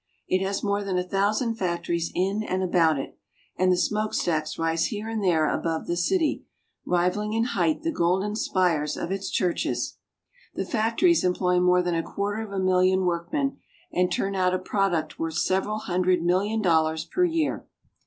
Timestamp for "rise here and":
4.57-5.23